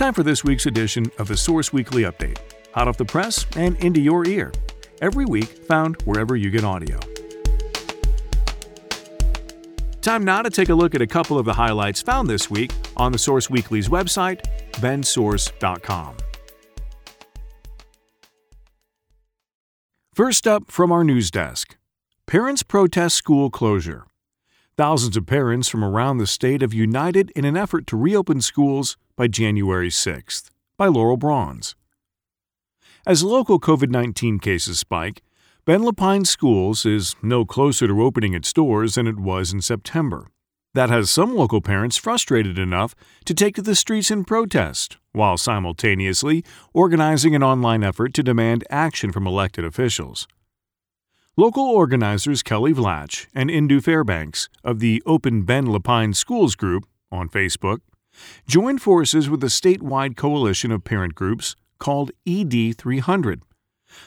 [0.00, 2.38] Time for this week's edition of the Source Weekly Update.
[2.72, 4.50] Hot off the press and into your ear.
[5.02, 6.98] Every week, found wherever you get audio.
[10.00, 12.72] Time now to take a look at a couple of the highlights found this week
[12.96, 14.40] on the Source Weekly's website,
[14.76, 16.16] bendsource.com.
[20.14, 21.76] First up from our news desk
[22.26, 24.06] Parents protest school closure.
[24.76, 28.96] Thousands of parents from around the state have united in an effort to reopen schools
[29.16, 30.50] by January 6th.
[30.76, 31.74] By Laurel Brauns.
[33.06, 35.22] As local COVID 19 cases spike,
[35.66, 40.28] Bend-La Pine Schools is no closer to opening its doors than it was in September.
[40.72, 42.94] That has some local parents frustrated enough
[43.24, 48.64] to take to the streets in protest, while simultaneously organizing an online effort to demand
[48.70, 50.28] action from elected officials.
[51.36, 57.28] Local organizers Kelly Vlach and Indu Fairbanks of the Open Bend-La Pine Schools group on
[57.28, 57.78] Facebook
[58.48, 63.42] joined forces with a statewide coalition of parent groups called ED 300.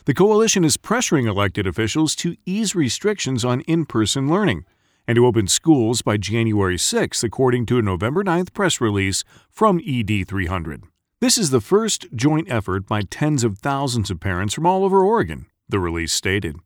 [0.04, 4.66] The coalition is pressuring elected officials to ease restrictions on in person learning
[5.08, 9.80] and to open schools by January 6, according to a November 9th press release from
[9.88, 10.84] ED 300.
[11.22, 15.06] This is the first joint effort by tens of thousands of parents from all over
[15.06, 16.58] Oregon, the release stated.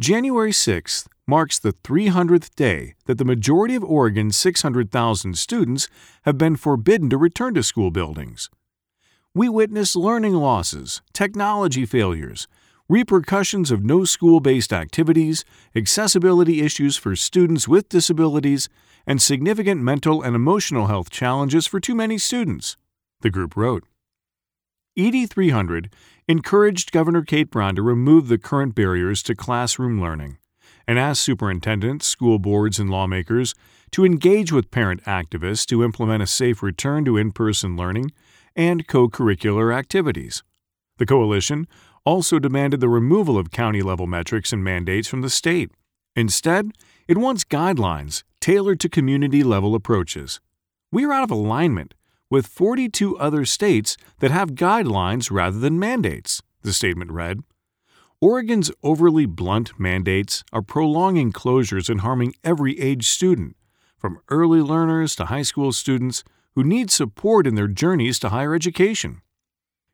[0.00, 5.88] January 6th marks the 300th day that the majority of Oregon's 600,000 students
[6.22, 8.48] have been forbidden to return to school buildings.
[9.34, 12.48] We witness learning losses, technology failures,
[12.88, 15.44] repercussions of no school based activities,
[15.76, 18.68] accessibility issues for students with disabilities,
[19.06, 22.76] and significant mental and emotional health challenges for too many students,
[23.20, 23.84] the group wrote.
[24.94, 25.90] ED 300
[26.28, 30.36] encouraged Governor Kate Brown to remove the current barriers to classroom learning
[30.86, 33.54] and asked superintendents, school boards, and lawmakers
[33.92, 38.12] to engage with parent activists to implement a safe return to in person learning
[38.54, 40.42] and co curricular activities.
[40.98, 41.66] The coalition
[42.04, 45.70] also demanded the removal of county level metrics and mandates from the state.
[46.16, 46.70] Instead,
[47.08, 50.38] it wants guidelines tailored to community level approaches.
[50.90, 51.94] We are out of alignment
[52.32, 57.42] with 42 other states that have guidelines rather than mandates, the statement read.
[58.22, 63.54] Oregon's overly blunt mandates are prolonging closures and harming every age student,
[63.98, 68.54] from early learners to high school students who need support in their journeys to higher
[68.54, 69.20] education.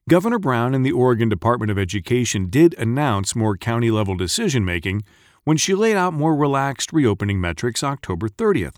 [0.08, 5.02] Governor Brown and the Oregon Department of Education did announce more county level decision making
[5.42, 8.76] when she laid out more relaxed reopening metrics October 30th.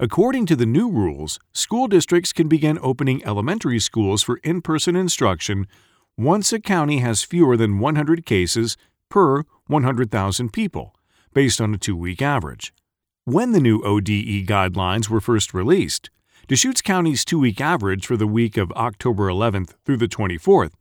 [0.00, 4.96] According to the new rules, school districts can begin opening elementary schools for in person
[4.96, 5.68] instruction
[6.16, 8.76] once a county has fewer than 100 cases
[9.08, 10.94] per 100,000 people,
[11.32, 12.74] based on a two week average.
[13.24, 16.10] When the new ODE guidelines were first released,
[16.48, 20.72] Deschutes County's two week average for the week of October 11th through the 24th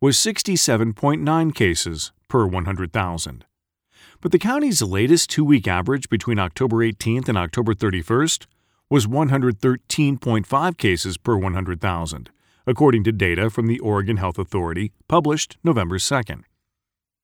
[0.00, 3.44] was 67.9 cases per 100,000.
[4.22, 8.46] But the county's latest two week average between October 18th and October 31st
[8.88, 12.30] was 113.5 cases per 100,000,
[12.66, 16.44] according to data from the Oregon Health Authority published November 2nd.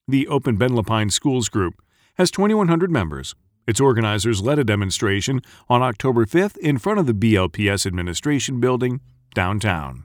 [0.06, 1.80] The Open Bend-La Pine Schools Group
[2.18, 3.34] has 2,100 members
[3.68, 9.02] its organizers led a demonstration on October 5th in front of the BLPS Administration Building
[9.34, 10.04] downtown.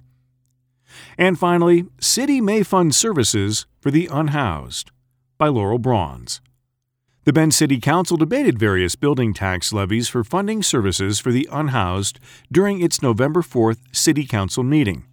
[1.18, 4.92] And finally, City may fund services for the unhoused
[5.38, 6.42] by Laurel Brauns.
[7.26, 12.20] The Bend City Council debated various building tax levies for funding services for the unhoused
[12.52, 15.06] during its November 4th City Council meeting.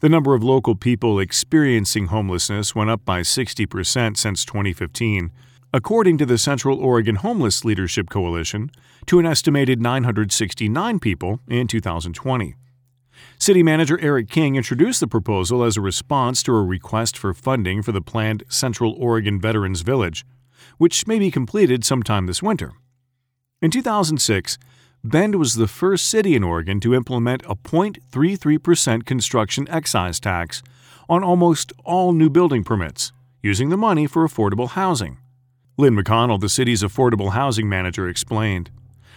[0.00, 5.32] The number of local people experiencing homelessness went up by 60% since 2015,
[5.72, 8.70] according to the Central Oregon Homeless Leadership Coalition,
[9.06, 12.54] to an estimated 969 people in 2020.
[13.38, 17.80] City Manager Eric King introduced the proposal as a response to a request for funding
[17.80, 20.26] for the planned Central Oregon Veterans Village,
[20.78, 22.72] which may be completed sometime this winter.
[23.62, 24.58] In 2006,
[25.02, 30.62] Bend was the first city in Oregon to implement a 0.33% construction excise tax
[31.08, 35.18] on almost all new building permits, using the money for affordable housing.
[35.78, 38.70] Lynn McConnell, the city's affordable housing manager, explained.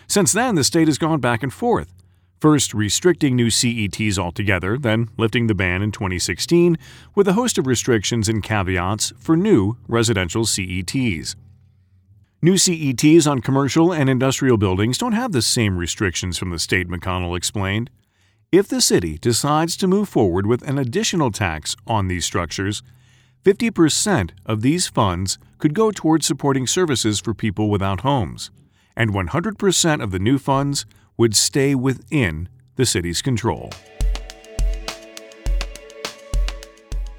[0.07, 1.94] Since then, the state has gone back and forth,
[2.40, 6.78] first restricting new CETs altogether, then lifting the ban in 2016
[7.16, 11.36] with a host of restrictions and caveats for new residential CETs.
[12.42, 16.88] New CETs on commercial and industrial buildings don't have the same restrictions from the state,
[16.88, 17.90] McConnell explained.
[18.52, 22.82] If the city decides to move forward with an additional tax on these structures,
[23.44, 28.52] 50% of these funds could go towards supporting services for people without homes,
[28.96, 30.86] and 100% of the new funds
[31.19, 33.69] would stay within the city's control.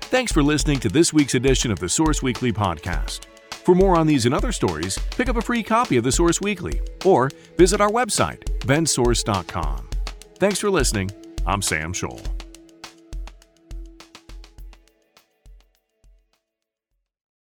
[0.01, 3.27] Thanks for listening to this week's edition of the Source Weekly podcast.
[3.51, 6.41] For more on these and other stories, pick up a free copy of the Source
[6.41, 9.89] Weekly or visit our website, bendsource.com.
[10.39, 11.11] Thanks for listening.
[11.47, 12.40] I'm Sam Scholl.